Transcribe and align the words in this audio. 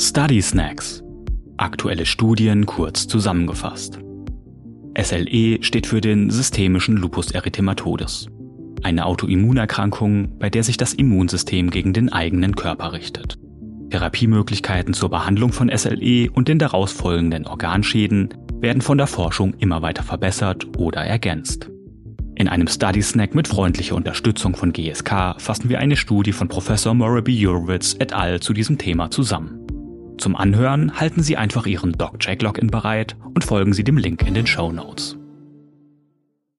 Study 0.00 0.40
Snacks. 0.40 1.02
Aktuelle 1.56 2.06
Studien 2.06 2.66
kurz 2.66 3.08
zusammengefasst. 3.08 3.98
SLE 4.96 5.60
steht 5.60 5.88
für 5.88 6.00
den 6.00 6.30
systemischen 6.30 6.96
Lupus 6.96 7.32
erythematodes. 7.32 8.28
Eine 8.84 9.06
Autoimmunerkrankung, 9.06 10.38
bei 10.38 10.50
der 10.50 10.62
sich 10.62 10.76
das 10.76 10.94
Immunsystem 10.94 11.70
gegen 11.70 11.92
den 11.92 12.12
eigenen 12.12 12.54
Körper 12.54 12.92
richtet. 12.92 13.40
Therapiemöglichkeiten 13.90 14.94
zur 14.94 15.10
Behandlung 15.10 15.50
von 15.50 15.68
SLE 15.76 16.30
und 16.30 16.46
den 16.46 16.60
daraus 16.60 16.92
folgenden 16.92 17.48
Organschäden 17.48 18.28
werden 18.60 18.82
von 18.82 18.98
der 18.98 19.08
Forschung 19.08 19.54
immer 19.54 19.82
weiter 19.82 20.04
verbessert 20.04 20.78
oder 20.78 21.00
ergänzt. 21.00 21.70
In 22.36 22.46
einem 22.46 22.68
Study 22.68 23.02
Snack 23.02 23.34
mit 23.34 23.48
freundlicher 23.48 23.96
Unterstützung 23.96 24.54
von 24.54 24.72
GSK 24.72 25.34
fassen 25.38 25.68
wir 25.68 25.80
eine 25.80 25.96
Studie 25.96 26.32
von 26.32 26.46
Professor 26.46 26.94
Moraby 26.94 27.36
Jurwitz 27.36 27.96
et 27.98 28.12
al. 28.12 28.38
zu 28.38 28.52
diesem 28.52 28.78
Thema 28.78 29.10
zusammen. 29.10 29.58
Zum 30.18 30.34
Anhören 30.36 30.98
halten 30.98 31.22
Sie 31.22 31.36
einfach 31.36 31.66
Ihren 31.66 31.92
DocJack 31.92 32.42
Login 32.42 32.68
bereit 32.68 33.16
und 33.34 33.44
folgen 33.44 33.72
Sie 33.72 33.84
dem 33.84 33.96
Link 33.96 34.26
in 34.26 34.34
den 34.34 34.46
Show 34.46 34.72
Notes. 34.72 35.17